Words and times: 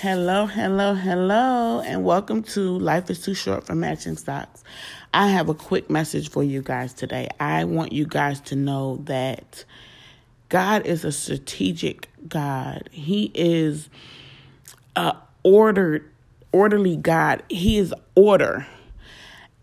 Hello, 0.00 0.46
hello, 0.46 0.94
hello, 0.94 1.80
and 1.80 2.04
welcome 2.04 2.44
to 2.44 2.78
Life 2.78 3.10
is 3.10 3.20
Too 3.20 3.34
Short 3.34 3.66
for 3.66 3.74
Matching 3.74 4.16
Socks. 4.16 4.62
I 5.12 5.26
have 5.26 5.48
a 5.48 5.54
quick 5.54 5.90
message 5.90 6.30
for 6.30 6.44
you 6.44 6.62
guys 6.62 6.94
today. 6.94 7.26
I 7.40 7.64
want 7.64 7.90
you 7.90 8.06
guys 8.06 8.40
to 8.42 8.54
know 8.54 8.98
that 9.06 9.64
God 10.50 10.86
is 10.86 11.04
a 11.04 11.10
strategic 11.10 12.08
God. 12.28 12.88
He 12.92 13.32
is 13.34 13.90
a 14.94 15.16
ordered, 15.42 16.08
orderly 16.52 16.96
God. 16.96 17.42
He 17.48 17.78
is 17.78 17.92
order. 18.14 18.68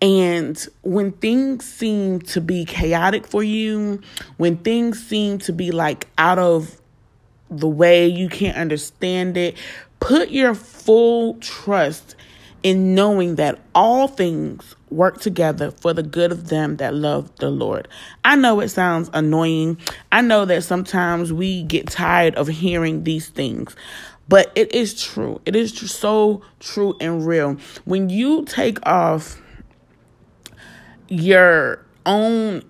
And 0.02 0.62
when 0.82 1.14
things 1.14 1.64
seem 1.64 2.20
to 2.24 2.42
be 2.42 2.66
chaotic 2.66 3.26
for 3.26 3.42
you, 3.42 4.02
when 4.36 4.58
things 4.58 5.02
seem 5.02 5.40
to 5.40 5.54
be 5.54 5.72
like 5.72 6.10
out 6.18 6.40
of 6.40 6.82
the 7.50 7.68
way 7.70 8.08
you 8.08 8.28
can't 8.28 8.58
understand 8.58 9.38
it, 9.38 9.56
Put 10.00 10.30
your 10.30 10.54
full 10.54 11.36
trust 11.36 12.16
in 12.64 12.96
knowing 12.96 13.36
that 13.36 13.60
all 13.76 14.08
things 14.08 14.76
work 14.90 15.20
together 15.20 15.72
for 15.72 15.94
the 15.94 16.04
good 16.04 16.32
of 16.32 16.50
them 16.50 16.78
that 16.78 16.94
love 16.94 17.36
the 17.38 17.50
Lord. 17.50 17.88
I 18.24 18.36
know 18.36 18.60
it 18.60 18.70
sounds 18.70 19.10
annoying. 19.14 19.78
I 20.12 20.22
know 20.22 20.46
that 20.46 20.64
sometimes 20.64 21.32
we 21.32 21.64
get 21.64 21.88
tired 21.88 22.36
of 22.36 22.48
hearing 22.48 23.04
these 23.04 23.30
things. 23.30 23.76
But 24.28 24.52
it 24.56 24.74
is 24.74 25.00
true. 25.00 25.42
It 25.46 25.56
is 25.56 25.74
so 25.76 26.42
true 26.60 26.96
and 27.00 27.26
real. 27.26 27.58
When 27.84 28.10
you 28.10 28.46
take 28.46 28.80
off 28.88 29.40
your 31.08 31.86
own 32.06 32.64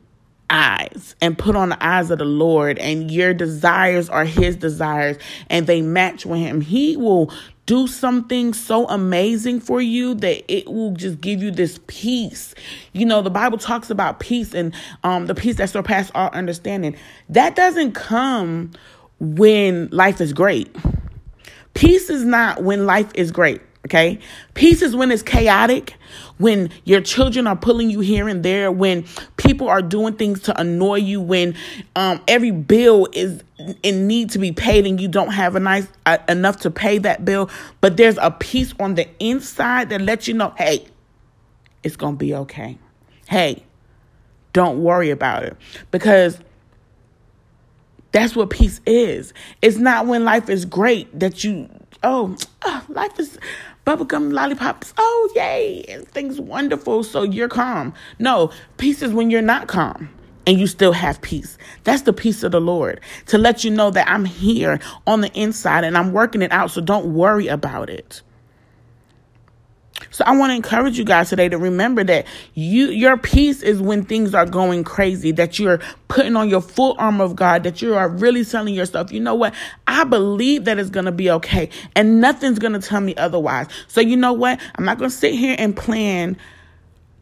eyes 0.50 1.16
and 1.22 1.38
put 1.38 1.56
on 1.56 1.70
the 1.70 1.86
eyes 1.86 2.12
of 2.12 2.20
the 2.20 2.26
Lord, 2.26 2.78
and 2.80 3.12
your 3.12 3.34
desires 3.34 4.10
are 4.10 4.26
His 4.26 4.56
desires, 4.56 5.18
and 5.50 5.68
they 5.68 5.82
match 5.82 6.26
with 6.26 6.40
Him. 6.40 6.62
He 6.62 6.98
will 6.98 7.32
do 7.66 7.88
something 7.88 8.54
so 8.54 8.88
amazing 8.88 9.60
for 9.60 9.82
you 9.82 10.14
that 10.16 10.52
it 10.54 10.68
will 10.68 10.92
just 10.92 11.20
give 11.20 11.42
you 11.42 11.52
this 11.52 11.80
peace. 11.88 12.54
You 12.94 13.06
know, 13.06 13.22
the 13.22 13.32
Bible 13.32 13.58
talks 13.58 13.90
about 13.90 14.20
peace 14.20 14.54
and 14.54 14.74
um, 15.04 15.26
the 15.26 15.36
peace 15.36 15.56
that 15.56 15.70
surpasses 15.70 16.12
all 16.14 16.30
understanding. 16.30 16.96
That 17.30 17.56
doesn't 17.56 17.94
come 17.94 18.72
when 19.20 19.90
life 19.90 20.22
is 20.22 20.34
great. 20.34 20.76
Peace 21.74 22.10
is 22.10 22.24
not 22.24 22.64
when 22.64 22.86
life 22.86 23.12
is 23.16 23.32
great. 23.32 23.62
Okay. 23.86 24.18
Peace 24.56 24.82
is 24.82 24.96
when 24.96 25.12
it's 25.12 25.22
chaotic, 25.22 25.94
when 26.40 26.72
your 26.86 27.02
children 27.02 27.46
are 27.46 27.56
pulling 27.56 27.92
you 27.92 28.00
here 28.00 28.28
and 28.28 28.44
there, 28.44 28.72
when 28.72 29.06
people 29.38 29.70
are 29.70 29.84
doing 29.84 30.16
things 30.16 30.42
to 30.42 30.60
annoy 30.60 30.96
you, 30.96 31.22
when 31.22 31.56
um, 31.96 32.20
every 32.28 32.50
bill 32.50 33.08
is 33.14 33.44
in 33.84 34.08
need 34.08 34.32
to 34.32 34.40
be 34.40 34.52
paid 34.52 34.88
and 34.88 35.00
you 35.00 35.08
don't 35.08 35.32
have 35.32 35.56
a 35.56 35.60
nice 35.60 35.88
uh, 36.08 36.18
enough 36.28 36.62
to 36.62 36.72
pay 36.72 36.98
that 36.98 37.24
bill, 37.26 37.48
but 37.80 37.96
there's 37.96 38.18
a 38.18 38.32
peace 38.32 38.74
on 38.80 38.96
the 38.96 39.08
inside 39.20 39.90
that 39.90 40.02
lets 40.02 40.28
you 40.28 40.34
know, 40.34 40.52
hey, 40.58 40.88
it's 41.84 41.96
to 41.96 42.12
be 42.14 42.34
okay. 42.34 42.80
Hey, 43.28 43.64
don't 44.52 44.82
worry 44.82 45.12
about 45.12 45.44
it 45.44 45.56
because 45.92 46.40
that's 48.12 48.36
what 48.36 48.50
peace 48.50 48.82
is. 48.88 49.32
It's 49.62 49.78
not 49.78 50.08
when 50.08 50.24
life 50.24 50.50
is 50.50 50.66
great 50.66 51.20
that 51.20 51.44
you 51.44 51.70
oh, 52.06 52.36
oh 52.64 52.86
life 52.90 53.20
is 53.20 53.38
bubblegum 53.86 54.34
lollipops. 54.34 54.94
Oh, 54.98 55.32
yay. 55.36 55.86
Everything's 55.88 56.40
wonderful. 56.42 57.04
So 57.04 57.24
you're 57.24 57.48
calm. 57.48 57.94
No, 58.20 58.52
peace 58.78 59.02
is 59.02 59.14
when 59.14 59.30
you're 59.30 59.42
not 59.42 59.68
calm 59.68 60.10
and 60.48 60.60
you 60.60 60.68
still 60.68 60.94
have 60.94 61.22
peace. 61.22 61.58
That's 61.84 62.04
the 62.04 62.14
peace 62.14 62.44
of 62.44 62.52
the 62.52 62.62
Lord 62.62 63.02
to 63.28 63.38
let 63.38 63.64
you 63.64 63.72
know 63.72 63.92
that 63.92 64.08
I'm 64.08 64.26
here 64.26 64.80
on 65.08 65.22
the 65.22 65.32
inside 65.34 65.84
and 65.84 65.98
I'm 65.98 66.12
working 66.12 66.42
it 66.42 66.52
out. 66.52 66.72
So 66.72 66.82
don't 66.82 67.14
worry 67.14 67.48
about 67.48 67.90
it. 67.90 68.22
So 70.12 70.24
I 70.26 70.36
want 70.36 70.52
to 70.52 70.56
encourage 70.56 70.98
you 70.98 71.06
guys 71.06 71.30
today 71.30 71.50
to 71.50 71.58
remember 71.58 72.04
that 72.04 72.26
you 72.54 72.88
your 72.88 73.18
peace 73.18 73.62
is 73.62 73.82
when 73.82 74.04
things 74.04 74.34
are 74.34 74.46
going 74.46 74.84
crazy, 74.84 75.32
that 75.34 75.58
you're 75.58 75.80
putting 76.08 76.36
on 76.36 76.50
your 76.50 76.62
full 76.62 76.96
armor 77.00 77.24
of 77.24 77.36
God, 77.36 77.64
that 77.64 77.82
you 77.82 77.96
are 77.96 78.10
really 78.10 78.44
telling 78.46 78.74
yourself, 78.74 79.12
you 79.12 79.20
know 79.20 79.36
what? 79.36 79.54
I 79.96 80.04
believe 80.04 80.66
that 80.66 80.78
it's 80.78 80.90
going 80.90 81.06
to 81.06 81.12
be 81.14 81.32
okay 81.32 81.70
and 81.96 82.20
nothing's 82.20 82.60
going 82.60 82.74
to 82.74 82.86
tell 82.86 83.00
me 83.00 83.16
otherwise. 83.16 83.68
So 83.88 84.02
you 84.02 84.18
know 84.18 84.34
what? 84.34 84.60
I'm 84.76 84.84
not 84.84 84.98
going 84.98 85.10
to 85.10 85.16
sit 85.16 85.34
here 85.34 85.56
and 85.58 85.74
plan 85.74 86.36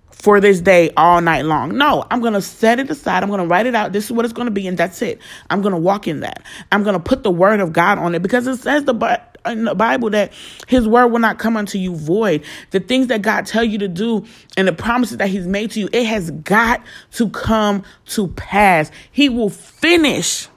for 0.09 0.39
this 0.39 0.59
day 0.59 0.89
all 0.97 1.21
night 1.21 1.45
long. 1.45 1.77
No, 1.77 2.03
I'm 2.09 2.19
going 2.19 2.33
to 2.33 2.41
set 2.41 2.79
it 2.79 2.89
aside. 2.89 3.21
I'm 3.21 3.29
going 3.29 3.41
to 3.41 3.47
write 3.47 3.67
it 3.67 3.75
out. 3.75 3.91
This 3.91 4.05
is 4.05 4.11
what 4.11 4.25
it's 4.25 4.33
going 4.33 4.47
to 4.47 4.51
be 4.51 4.67
and 4.67 4.75
that's 4.75 5.03
it. 5.03 5.19
I'm 5.51 5.61
going 5.61 5.73
to 5.73 5.79
walk 5.79 6.07
in 6.07 6.21
that. 6.21 6.41
I'm 6.71 6.81
going 6.81 6.95
to 6.95 6.99
put 6.99 7.21
the 7.21 7.29
word 7.29 7.59
of 7.59 7.73
God 7.73 7.99
on 7.99 8.15
it 8.15 8.23
because 8.23 8.47
it 8.47 8.57
says 8.57 8.85
the 8.85 9.21
in 9.45 9.65
the 9.65 9.75
Bible 9.75 10.09
that 10.09 10.33
his 10.67 10.87
word 10.87 11.09
will 11.09 11.19
not 11.19 11.37
come 11.37 11.55
unto 11.55 11.77
you 11.77 11.95
void. 11.95 12.43
The 12.71 12.79
things 12.79 13.05
that 13.07 13.21
God 13.21 13.45
tell 13.45 13.63
you 13.63 13.77
to 13.77 13.87
do 13.87 14.25
and 14.57 14.67
the 14.67 14.73
promises 14.73 15.17
that 15.17 15.27
he's 15.27 15.45
made 15.45 15.69
to 15.71 15.79
you, 15.79 15.89
it 15.93 16.05
has 16.05 16.31
got 16.31 16.81
to 17.11 17.29
come 17.29 17.83
to 18.07 18.29
pass. 18.29 18.89
He 19.11 19.29
will 19.29 19.51
finish 19.51 20.47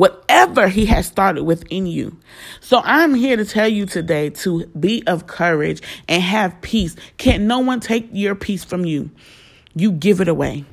whatever 0.00 0.66
he 0.66 0.86
has 0.86 1.06
started 1.06 1.44
within 1.44 1.86
you. 1.86 2.16
So 2.60 2.80
I'm 2.82 3.12
here 3.12 3.36
to 3.36 3.44
tell 3.44 3.68
you 3.68 3.84
today 3.84 4.30
to 4.30 4.64
be 4.68 5.06
of 5.06 5.26
courage 5.26 5.82
and 6.08 6.22
have 6.22 6.58
peace. 6.62 6.96
Can't 7.18 7.42
no 7.42 7.58
one 7.58 7.80
take 7.80 8.08
your 8.10 8.34
peace 8.34 8.64
from 8.64 8.86
you. 8.86 9.10
You 9.74 9.92
give 9.92 10.22
it 10.22 10.28
away. 10.28 10.64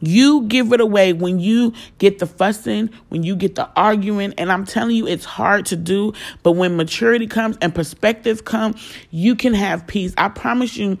You 0.00 0.42
give 0.42 0.74
it 0.74 0.82
away 0.82 1.14
when 1.14 1.40
you 1.40 1.72
get 1.96 2.18
the 2.18 2.26
fussing, 2.26 2.90
when 3.08 3.22
you 3.22 3.34
get 3.34 3.54
the 3.54 3.70
arguing, 3.74 4.34
and 4.36 4.52
I'm 4.52 4.66
telling 4.66 4.94
you, 4.94 5.06
it's 5.08 5.24
hard 5.24 5.64
to 5.66 5.76
do. 5.76 6.12
But 6.42 6.52
when 6.52 6.76
maturity 6.76 7.26
comes 7.26 7.56
and 7.62 7.74
perspective 7.74 8.44
come, 8.44 8.74
you 9.10 9.34
can 9.34 9.54
have 9.54 9.86
peace. 9.86 10.12
I 10.18 10.28
promise 10.28 10.76
you 10.76 10.98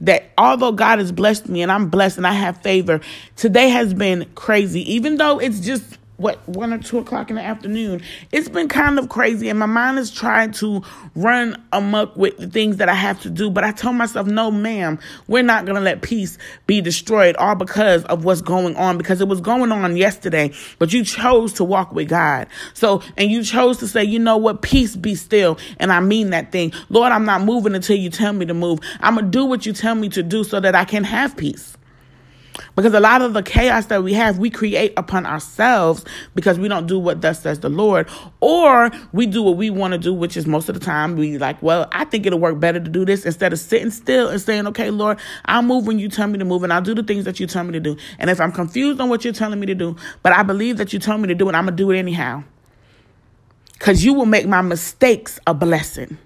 that 0.00 0.30
although 0.38 0.72
God 0.72 1.00
has 1.00 1.12
blessed 1.12 1.50
me 1.50 1.60
and 1.60 1.70
I'm 1.70 1.90
blessed 1.90 2.16
and 2.16 2.26
I 2.26 2.32
have 2.32 2.62
favor, 2.62 3.02
today 3.36 3.68
has 3.68 3.92
been 3.92 4.24
crazy. 4.34 4.94
Even 4.94 5.18
though 5.18 5.38
it's 5.38 5.60
just 5.60 5.98
what 6.20 6.46
one 6.46 6.72
or 6.72 6.78
two 6.78 6.98
o'clock 6.98 7.30
in 7.30 7.36
the 7.36 7.42
afternoon. 7.42 8.02
It's 8.30 8.48
been 8.48 8.68
kind 8.68 8.98
of 8.98 9.08
crazy, 9.08 9.48
and 9.48 9.58
my 9.58 9.66
mind 9.66 9.98
is 9.98 10.10
trying 10.10 10.52
to 10.52 10.82
run 11.14 11.60
amok 11.72 12.14
with 12.14 12.36
the 12.36 12.46
things 12.46 12.76
that 12.76 12.90
I 12.90 12.94
have 12.94 13.20
to 13.22 13.30
do. 13.30 13.50
But 13.50 13.64
I 13.64 13.72
told 13.72 13.96
myself, 13.96 14.26
no, 14.26 14.50
ma'am, 14.50 14.98
we're 15.28 15.42
not 15.42 15.64
gonna 15.64 15.80
let 15.80 16.02
peace 16.02 16.36
be 16.66 16.82
destroyed, 16.82 17.36
all 17.36 17.54
because 17.54 18.04
of 18.04 18.24
what's 18.24 18.42
going 18.42 18.76
on. 18.76 18.98
Because 18.98 19.20
it 19.20 19.28
was 19.28 19.40
going 19.40 19.72
on 19.72 19.96
yesterday, 19.96 20.52
but 20.78 20.92
you 20.92 21.04
chose 21.04 21.54
to 21.54 21.64
walk 21.64 21.92
with 21.92 22.08
God. 22.08 22.46
So, 22.74 23.02
and 23.16 23.30
you 23.30 23.42
chose 23.42 23.78
to 23.78 23.88
say, 23.88 24.04
you 24.04 24.18
know 24.18 24.36
what, 24.36 24.60
peace 24.60 24.96
be 24.96 25.14
still, 25.14 25.58
and 25.78 25.90
I 25.90 26.00
mean 26.00 26.30
that 26.30 26.52
thing, 26.52 26.72
Lord. 26.90 27.12
I'm 27.12 27.24
not 27.24 27.42
moving 27.42 27.74
until 27.74 27.96
you 27.96 28.10
tell 28.10 28.32
me 28.32 28.44
to 28.44 28.54
move. 28.54 28.80
I'm 29.00 29.14
gonna 29.14 29.28
do 29.28 29.46
what 29.46 29.64
you 29.64 29.72
tell 29.72 29.94
me 29.94 30.10
to 30.10 30.22
do, 30.22 30.44
so 30.44 30.60
that 30.60 30.74
I 30.74 30.84
can 30.84 31.02
have 31.04 31.36
peace. 31.36 31.76
Because 32.76 32.94
a 32.94 33.00
lot 33.00 33.22
of 33.22 33.32
the 33.34 33.42
chaos 33.42 33.86
that 33.86 34.02
we 34.02 34.12
have, 34.14 34.38
we 34.38 34.50
create 34.50 34.92
upon 34.96 35.26
ourselves 35.26 36.04
because 36.34 36.58
we 36.58 36.68
don't 36.68 36.86
do 36.86 36.98
what 36.98 37.20
thus 37.20 37.40
says 37.42 37.60
the 37.60 37.68
Lord, 37.68 38.08
or 38.40 38.90
we 39.12 39.26
do 39.26 39.42
what 39.42 39.56
we 39.56 39.70
want 39.70 39.92
to 39.92 39.98
do, 39.98 40.12
which 40.12 40.36
is 40.36 40.46
most 40.46 40.68
of 40.68 40.74
the 40.74 40.84
time 40.84 41.16
we 41.16 41.38
like, 41.38 41.62
well, 41.62 41.88
I 41.92 42.04
think 42.04 42.26
it'll 42.26 42.38
work 42.38 42.58
better 42.60 42.80
to 42.80 42.90
do 42.90 43.04
this 43.04 43.24
instead 43.24 43.52
of 43.52 43.58
sitting 43.58 43.90
still 43.90 44.28
and 44.28 44.40
saying, 44.40 44.66
okay, 44.68 44.90
Lord, 44.90 45.18
I'll 45.44 45.62
move 45.62 45.86
when 45.86 45.98
you 45.98 46.08
tell 46.08 46.26
me 46.26 46.38
to 46.38 46.44
move 46.44 46.62
and 46.62 46.72
I'll 46.72 46.82
do 46.82 46.94
the 46.94 47.02
things 47.02 47.24
that 47.24 47.40
you 47.40 47.46
tell 47.46 47.64
me 47.64 47.72
to 47.72 47.80
do. 47.80 47.96
And 48.18 48.30
if 48.30 48.40
I'm 48.40 48.52
confused 48.52 49.00
on 49.00 49.08
what 49.08 49.24
you're 49.24 49.32
telling 49.32 49.60
me 49.60 49.66
to 49.66 49.74
do, 49.74 49.96
but 50.22 50.32
I 50.32 50.42
believe 50.42 50.76
that 50.78 50.92
you 50.92 50.98
told 50.98 51.20
me 51.20 51.28
to 51.28 51.34
do 51.34 51.48
it, 51.48 51.54
I'm 51.54 51.64
going 51.64 51.76
to 51.76 51.82
do 51.82 51.90
it 51.90 51.98
anyhow. 51.98 52.44
Because 53.72 54.04
you 54.04 54.12
will 54.12 54.26
make 54.26 54.46
my 54.46 54.60
mistakes 54.60 55.38
a 55.46 55.54
blessing. 55.54 56.18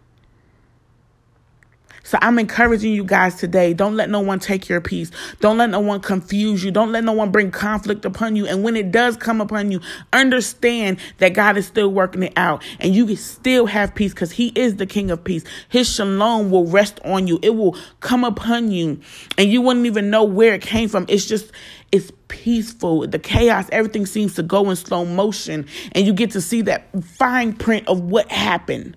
So 2.04 2.18
I'm 2.20 2.38
encouraging 2.38 2.92
you 2.92 3.02
guys 3.02 3.34
today. 3.34 3.72
Don't 3.72 3.96
let 3.96 4.10
no 4.10 4.20
one 4.20 4.38
take 4.38 4.68
your 4.68 4.80
peace. 4.80 5.10
Don't 5.40 5.56
let 5.56 5.70
no 5.70 5.80
one 5.80 6.00
confuse 6.00 6.62
you. 6.62 6.70
Don't 6.70 6.92
let 6.92 7.02
no 7.02 7.12
one 7.12 7.32
bring 7.32 7.50
conflict 7.50 8.04
upon 8.04 8.36
you. 8.36 8.46
And 8.46 8.62
when 8.62 8.76
it 8.76 8.92
does 8.92 9.16
come 9.16 9.40
upon 9.40 9.72
you, 9.72 9.80
understand 10.12 10.98
that 11.18 11.30
God 11.30 11.56
is 11.56 11.66
still 11.66 11.90
working 11.90 12.22
it 12.22 12.34
out 12.36 12.62
and 12.78 12.94
you 12.94 13.06
can 13.06 13.16
still 13.16 13.66
have 13.66 13.94
peace 13.94 14.12
because 14.12 14.32
He 14.32 14.48
is 14.54 14.76
the 14.76 14.86
King 14.86 15.10
of 15.10 15.24
peace. 15.24 15.44
His 15.70 15.90
shalom 15.90 16.50
will 16.50 16.66
rest 16.66 17.00
on 17.04 17.26
you. 17.26 17.40
It 17.42 17.56
will 17.56 17.76
come 18.00 18.22
upon 18.22 18.70
you 18.70 19.00
and 19.38 19.50
you 19.50 19.62
wouldn't 19.62 19.86
even 19.86 20.10
know 20.10 20.24
where 20.24 20.52
it 20.52 20.62
came 20.62 20.90
from. 20.90 21.06
It's 21.08 21.24
just, 21.24 21.52
it's 21.90 22.12
peaceful. 22.28 23.06
The 23.06 23.18
chaos, 23.18 23.66
everything 23.72 24.04
seems 24.04 24.34
to 24.34 24.42
go 24.42 24.68
in 24.68 24.76
slow 24.76 25.04
motion, 25.04 25.66
and 25.92 26.04
you 26.04 26.12
get 26.12 26.32
to 26.32 26.40
see 26.40 26.60
that 26.62 26.86
fine 27.04 27.52
print 27.52 27.86
of 27.88 28.00
what 28.00 28.30
happened 28.30 28.96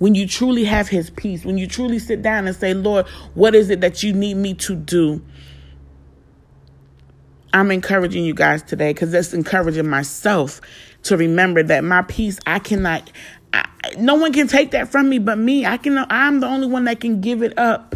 when 0.00 0.14
you 0.14 0.26
truly 0.26 0.64
have 0.64 0.88
his 0.88 1.10
peace, 1.10 1.44
when 1.44 1.58
you 1.58 1.66
truly 1.66 1.98
sit 1.98 2.22
down 2.22 2.46
and 2.46 2.56
say, 2.56 2.72
Lord, 2.72 3.06
what 3.34 3.54
is 3.54 3.68
it 3.68 3.82
that 3.82 4.02
you 4.02 4.14
need 4.14 4.38
me 4.38 4.54
to 4.54 4.74
do? 4.74 5.22
I'm 7.52 7.70
encouraging 7.70 8.24
you 8.24 8.32
guys 8.32 8.62
today 8.62 8.94
because 8.94 9.12
that's 9.12 9.34
encouraging 9.34 9.86
myself 9.88 10.62
to 11.02 11.18
remember 11.18 11.62
that 11.64 11.84
my 11.84 12.00
peace, 12.00 12.40
I 12.46 12.60
cannot, 12.60 13.12
I, 13.52 13.68
no 13.98 14.14
one 14.14 14.32
can 14.32 14.48
take 14.48 14.70
that 14.70 14.90
from 14.90 15.10
me 15.10 15.18
but 15.18 15.36
me. 15.36 15.66
I 15.66 15.76
can, 15.76 15.98
I'm 16.08 16.40
the 16.40 16.46
only 16.46 16.66
one 16.66 16.84
that 16.84 17.00
can 17.00 17.20
give 17.20 17.42
it 17.42 17.58
up. 17.58 17.94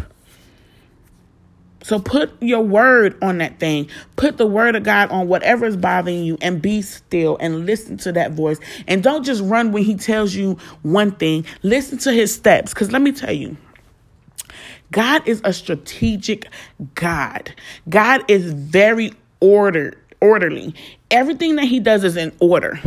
So 1.85 1.99
put 1.99 2.41
your 2.41 2.63
word 2.63 3.15
on 3.21 3.37
that 3.37 3.59
thing. 3.59 3.91
Put 4.15 4.37
the 4.37 4.47
word 4.47 4.75
of 4.75 4.81
God 4.81 5.11
on 5.11 5.27
whatever 5.27 5.67
is 5.67 5.77
bothering 5.77 6.23
you 6.23 6.35
and 6.41 6.59
be 6.59 6.81
still 6.81 7.37
and 7.39 7.67
listen 7.67 7.97
to 7.97 8.11
that 8.13 8.31
voice. 8.31 8.57
And 8.87 9.03
don't 9.03 9.23
just 9.23 9.43
run 9.43 9.71
when 9.71 9.83
he 9.83 9.93
tells 9.93 10.33
you 10.33 10.57
one 10.81 11.11
thing. 11.11 11.45
Listen 11.61 11.99
to 11.99 12.11
his 12.11 12.33
steps. 12.33 12.73
Because 12.73 12.91
let 12.91 13.03
me 13.03 13.11
tell 13.11 13.31
you, 13.31 13.55
God 14.91 15.27
is 15.27 15.41
a 15.43 15.53
strategic 15.53 16.47
God. 16.95 17.53
God 17.87 18.23
is 18.31 18.51
very 18.51 19.13
ordered, 19.39 19.95
orderly. 20.21 20.73
Everything 21.11 21.55
that 21.57 21.65
he 21.65 21.79
does 21.79 22.03
is 22.03 22.17
in 22.17 22.31
order. 22.39 22.79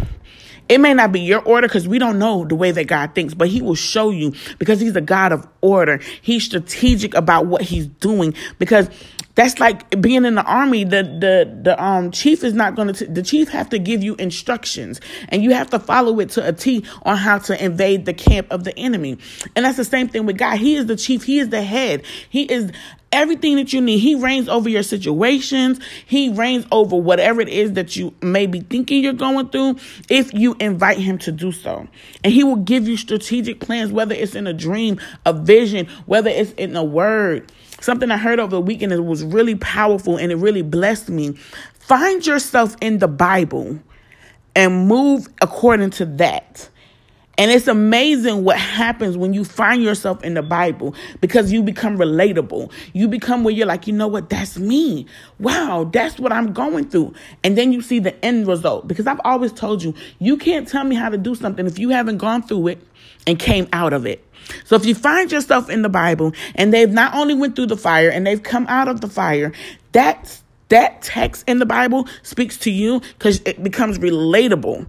It 0.68 0.78
may 0.78 0.94
not 0.94 1.12
be 1.12 1.20
your 1.20 1.40
order 1.40 1.66
because 1.66 1.88
we 1.88 1.98
don't 1.98 2.18
know 2.18 2.44
the 2.44 2.54
way 2.54 2.70
that 2.70 2.84
God 2.84 3.14
thinks, 3.14 3.34
but 3.34 3.48
He 3.48 3.62
will 3.62 3.74
show 3.74 4.10
you 4.10 4.34
because 4.58 4.80
He's 4.80 4.96
a 4.96 5.00
God 5.00 5.32
of 5.32 5.46
order. 5.60 6.00
He's 6.22 6.44
strategic 6.44 7.14
about 7.14 7.46
what 7.46 7.62
He's 7.62 7.86
doing 7.86 8.34
because 8.58 8.90
that's 9.38 9.60
like 9.60 10.00
being 10.00 10.24
in 10.24 10.34
the 10.34 10.42
army. 10.42 10.82
The 10.82 11.04
the 11.04 11.60
the 11.62 11.82
um 11.82 12.10
chief 12.10 12.42
is 12.42 12.54
not 12.54 12.74
going 12.74 12.92
to. 12.92 13.06
The 13.06 13.22
chief 13.22 13.48
have 13.50 13.70
to 13.70 13.78
give 13.78 14.02
you 14.02 14.16
instructions, 14.16 15.00
and 15.28 15.44
you 15.44 15.54
have 15.54 15.70
to 15.70 15.78
follow 15.78 16.18
it 16.18 16.30
to 16.30 16.46
a 16.46 16.52
T 16.52 16.84
on 17.02 17.16
how 17.16 17.38
to 17.38 17.64
invade 17.64 18.04
the 18.04 18.14
camp 18.14 18.48
of 18.50 18.64
the 18.64 18.76
enemy. 18.76 19.16
And 19.54 19.64
that's 19.64 19.76
the 19.76 19.84
same 19.84 20.08
thing 20.08 20.26
with 20.26 20.38
God. 20.38 20.58
He 20.58 20.74
is 20.74 20.86
the 20.86 20.96
chief. 20.96 21.22
He 21.22 21.38
is 21.38 21.50
the 21.50 21.62
head. 21.62 22.02
He 22.28 22.42
is 22.42 22.72
everything 23.12 23.56
that 23.56 23.72
you 23.72 23.80
need. 23.80 23.98
He 23.98 24.14
reigns 24.14 24.48
over 24.48 24.68
your 24.68 24.82
situations. 24.82 25.80
He 26.06 26.30
reigns 26.30 26.66
over 26.70 26.96
whatever 26.96 27.40
it 27.40 27.48
is 27.48 27.72
that 27.72 27.96
you 27.96 28.14
may 28.22 28.46
be 28.46 28.60
thinking 28.60 29.02
you're 29.02 29.12
going 29.12 29.48
through 29.48 29.76
if 30.08 30.32
you 30.34 30.56
invite 30.60 30.98
him 30.98 31.18
to 31.18 31.32
do 31.32 31.52
so. 31.52 31.86
And 32.22 32.32
he 32.32 32.44
will 32.44 32.56
give 32.56 32.88
you 32.88 32.96
strategic 32.96 33.60
plans, 33.60 33.92
whether 33.92 34.14
it's 34.14 34.34
in 34.34 34.46
a 34.46 34.52
dream, 34.52 35.00
a 35.24 35.32
vision, 35.32 35.86
whether 36.06 36.30
it's 36.30 36.52
in 36.52 36.76
a 36.76 36.84
word. 36.84 37.50
Something 37.80 38.10
I 38.10 38.16
heard 38.16 38.40
over 38.40 38.50
the 38.50 38.60
weekend 38.60 38.92
that 38.92 39.02
was 39.02 39.24
really 39.24 39.54
powerful 39.54 40.16
and 40.16 40.32
it 40.32 40.36
really 40.36 40.62
blessed 40.62 41.08
me. 41.08 41.32
Find 41.74 42.26
yourself 42.26 42.76
in 42.80 42.98
the 42.98 43.08
Bible 43.08 43.78
and 44.54 44.88
move 44.88 45.28
according 45.40 45.90
to 45.90 46.04
that. 46.04 46.68
And 47.38 47.52
it's 47.52 47.68
amazing 47.68 48.42
what 48.42 48.58
happens 48.58 49.16
when 49.16 49.32
you 49.32 49.44
find 49.44 49.80
yourself 49.80 50.24
in 50.24 50.34
the 50.34 50.42
Bible 50.42 50.96
because 51.20 51.52
you 51.52 51.62
become 51.62 51.96
relatable. 51.96 52.72
You 52.94 53.06
become 53.06 53.44
where 53.44 53.54
you're 53.54 53.66
like, 53.66 53.86
you 53.86 53.92
know 53.92 54.08
what, 54.08 54.28
that's 54.28 54.58
me. 54.58 55.06
Wow, 55.38 55.88
that's 55.92 56.18
what 56.18 56.32
I'm 56.32 56.52
going 56.52 56.90
through. 56.90 57.14
And 57.44 57.56
then 57.56 57.72
you 57.72 57.80
see 57.80 58.00
the 58.00 58.22
end 58.24 58.48
result 58.48 58.88
because 58.88 59.06
I've 59.06 59.20
always 59.24 59.52
told 59.52 59.84
you, 59.84 59.94
you 60.18 60.36
can't 60.36 60.66
tell 60.66 60.82
me 60.82 60.96
how 60.96 61.10
to 61.10 61.16
do 61.16 61.36
something 61.36 61.64
if 61.64 61.78
you 61.78 61.90
haven't 61.90 62.18
gone 62.18 62.42
through 62.42 62.66
it 62.68 62.82
and 63.24 63.38
came 63.38 63.68
out 63.72 63.92
of 63.92 64.04
it. 64.04 64.24
So 64.64 64.74
if 64.74 64.84
you 64.84 64.96
find 64.96 65.30
yourself 65.30 65.70
in 65.70 65.82
the 65.82 65.88
Bible 65.88 66.32
and 66.56 66.74
they've 66.74 66.90
not 66.90 67.14
only 67.14 67.34
went 67.34 67.54
through 67.54 67.66
the 67.66 67.76
fire 67.76 68.10
and 68.10 68.26
they've 68.26 68.42
come 68.42 68.66
out 68.66 68.88
of 68.88 69.00
the 69.00 69.08
fire, 69.08 69.52
that's 69.92 70.42
that 70.70 71.02
text 71.02 71.44
in 71.46 71.60
the 71.60 71.66
Bible 71.66 72.08
speaks 72.22 72.58
to 72.58 72.70
you 72.70 73.00
because 73.00 73.40
it 73.44 73.62
becomes 73.62 73.98
relatable 73.98 74.86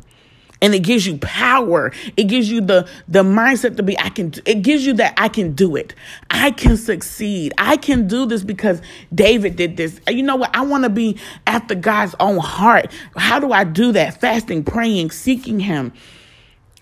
and 0.62 0.76
it 0.76 0.80
gives 0.80 1.06
you 1.06 1.18
power. 1.20 1.92
It 2.18 2.26
gives 2.26 2.50
you 2.52 2.62
the 2.62 2.88
the 3.08 3.24
mindset 3.24 3.78
to 3.78 3.84
be 3.84 3.98
i 4.00 4.10
can 4.10 4.34
it 4.46 4.62
gives 4.62 4.86
you 4.86 4.94
that 4.94 5.14
i 5.18 5.30
can 5.30 5.54
do 5.54 5.76
it. 5.76 5.94
I 6.30 6.52
can 6.52 6.78
succeed. 6.78 7.54
I 7.58 7.78
can 7.78 8.08
do 8.08 8.26
this 8.26 8.44
because 8.44 8.82
david 9.14 9.56
did 9.56 9.78
this. 9.78 10.00
You 10.08 10.24
know 10.24 10.36
what? 10.36 10.56
I 10.56 10.62
want 10.62 10.84
to 10.84 10.90
be 10.90 11.18
after 11.48 11.76
god's 11.76 12.16
own 12.20 12.38
heart. 12.38 12.92
How 13.16 13.40
do 13.40 13.52
i 13.52 13.64
do 13.64 13.92
that? 13.94 14.20
Fasting 14.20 14.64
praying 14.64 15.12
seeking 15.12 15.60
him. 15.60 15.94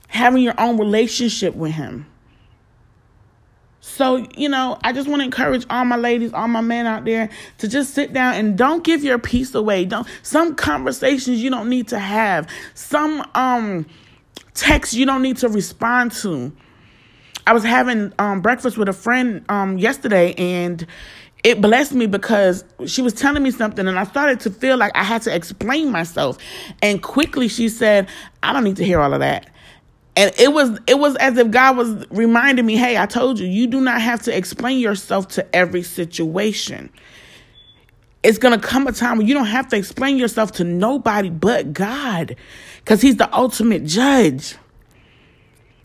Having 0.09 0.44
your 0.44 0.59
own 0.59 0.77
relationship 0.77 1.53
with 1.56 1.74
him 1.74 2.06
so, 3.88 4.18
you 4.36 4.50
know, 4.50 4.78
I 4.84 4.92
just 4.92 5.07
want 5.07 5.22
to 5.22 5.24
encourage 5.24 5.66
all 5.69 5.86
my 5.86 5.95
ladies, 5.95 6.34
all 6.34 6.50
my 6.50 6.62
men 6.62 6.86
out 6.86 7.06
there 7.06 7.30
to 7.60 7.68
just 7.68 7.94
sit 7.94 8.12
down 8.12 8.34
and 8.36 8.57
don't 8.57 8.84
give 8.84 9.01
your 9.04 9.18
peace 9.18 9.56
away. 9.56 9.86
Don't 9.86 10.06
some 10.24 10.56
conversations 10.56 11.42
you 11.42 11.50
don't 11.50 11.69
need 11.69 11.88
to 11.88 11.98
have. 11.98 12.50
Some 12.74 13.25
um 13.34 13.86
texts 14.54 14.94
you 14.94 15.06
don't 15.06 15.22
need 15.22 15.38
to 15.38 15.48
respond 15.50 16.12
to. 16.12 16.51
I 17.48 17.54
was 17.54 17.63
having 17.63 18.13
um 18.19 18.42
breakfast 18.42 18.78
with 18.78 18.89
a 18.89 18.94
friend 18.94 19.45
um 19.48 19.78
yesterday 19.78 20.34
and 20.34 20.86
it 21.45 21.62
blessed 21.62 21.94
me 21.94 22.07
because 22.07 22.66
she 22.86 23.01
was 23.01 23.13
telling 23.13 23.42
me 23.42 23.51
something 23.51 23.88
and 23.88 23.98
I 23.98 24.04
started 24.04 24.42
to 24.42 24.51
feel 24.51 24.75
like 24.75 24.92
I 24.95 25.04
had 25.04 25.22
to 25.24 25.34
explain 25.34 25.92
myself. 25.92 26.38
And 26.81 27.01
quickly 27.01 27.48
she 27.48 27.69
said, 27.69 28.10
I 28.44 28.51
don't 28.51 28.66
need 28.66 28.75
to 28.78 28.86
hear 28.86 29.00
all 29.00 29.13
of 29.13 29.22
that. 29.22 29.50
And 30.18 30.34
it 30.40 30.52
was 30.52 30.80
it 30.88 31.00
was 31.00 31.16
as 31.18 31.38
if 31.38 31.52
God 31.52 31.78
was 31.78 32.06
reminding 32.10 32.66
me, 32.66 32.75
"Hey, 32.75 32.98
I 32.98 33.06
told 33.06 33.40
you, 33.40 33.48
you 33.48 33.68
do 33.68 33.80
not 33.80 34.02
have 34.02 34.24
to 34.24 34.36
explain 34.36 34.80
yourself 34.80 35.28
to 35.30 35.56
every 35.56 35.84
situation." 35.84 36.90
It's 38.24 38.40
going 38.40 38.60
to 38.60 38.68
come 38.68 38.88
a 38.88 38.92
time 38.92 39.19
when 39.19 39.28
you 39.28 39.36
don't 39.36 39.46
have 39.46 39.68
to 39.69 39.78
explain 39.78 40.18
yourself 40.18 40.54
to 40.54 40.64
nobody 40.64 41.30
but 41.30 41.72
God 41.72 42.36
cuz 42.86 43.00
he's 43.02 43.18
the 43.18 43.34
ultimate 43.34 43.86
judge. 43.86 44.56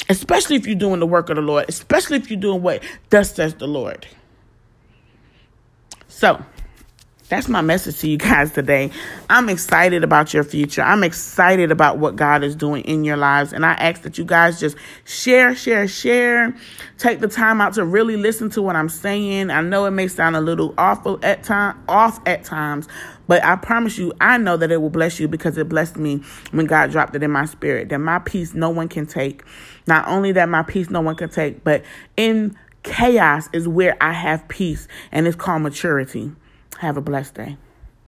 Especially 0.08 0.56
if 0.56 0.66
you're 0.66 0.76
doing 0.76 0.98
the 0.98 1.06
work 1.06 1.28
of 1.28 1.36
the 1.36 1.42
Lord, 1.42 1.66
especially 1.68 2.16
if 2.16 2.30
you're 2.30 2.40
doing 2.40 2.62
what 2.62 2.82
thus 3.10 3.34
says 3.34 3.54
the 3.54 3.68
Lord. 3.68 4.06
So, 6.08 6.42
that's 7.32 7.48
my 7.48 7.62
message 7.62 7.98
to 8.00 8.10
you 8.10 8.18
guys 8.18 8.52
today. 8.52 8.90
I'm 9.30 9.48
excited 9.48 10.04
about 10.04 10.34
your 10.34 10.44
future. 10.44 10.82
I'm 10.82 11.02
excited 11.02 11.70
about 11.70 11.96
what 11.96 12.14
God 12.14 12.44
is 12.44 12.54
doing 12.54 12.84
in 12.84 13.04
your 13.04 13.16
lives. 13.16 13.54
And 13.54 13.64
I 13.64 13.72
ask 13.72 14.02
that 14.02 14.18
you 14.18 14.26
guys 14.26 14.60
just 14.60 14.76
share, 15.06 15.54
share, 15.54 15.88
share. 15.88 16.54
Take 16.98 17.20
the 17.20 17.28
time 17.28 17.62
out 17.62 17.72
to 17.74 17.86
really 17.86 18.18
listen 18.18 18.50
to 18.50 18.60
what 18.60 18.76
I'm 18.76 18.90
saying. 18.90 19.48
I 19.48 19.62
know 19.62 19.86
it 19.86 19.92
may 19.92 20.08
sound 20.08 20.36
a 20.36 20.42
little 20.42 20.74
awful 20.76 21.18
at 21.22 21.42
time 21.42 21.82
off 21.88 22.20
at 22.26 22.44
times, 22.44 22.86
but 23.26 23.42
I 23.42 23.56
promise 23.56 23.96
you, 23.96 24.12
I 24.20 24.36
know 24.36 24.58
that 24.58 24.70
it 24.70 24.82
will 24.82 24.90
bless 24.90 25.18
you 25.18 25.26
because 25.26 25.56
it 25.56 25.70
blessed 25.70 25.96
me 25.96 26.22
when 26.50 26.66
God 26.66 26.90
dropped 26.90 27.16
it 27.16 27.22
in 27.22 27.30
my 27.30 27.46
spirit. 27.46 27.88
That 27.88 28.00
my 28.00 28.18
peace 28.18 28.52
no 28.52 28.68
one 28.68 28.88
can 28.88 29.06
take. 29.06 29.42
Not 29.86 30.06
only 30.06 30.32
that 30.32 30.50
my 30.50 30.64
peace 30.64 30.90
no 30.90 31.00
one 31.00 31.16
can 31.16 31.30
take, 31.30 31.64
but 31.64 31.82
in 32.14 32.58
chaos 32.82 33.48
is 33.54 33.66
where 33.66 33.96
I 34.02 34.12
have 34.12 34.46
peace, 34.48 34.86
and 35.10 35.26
it's 35.26 35.36
called 35.36 35.62
maturity. 35.62 36.32
Have 36.78 36.96
a 36.96 37.00
blessed 37.00 37.34
day. 37.34 37.56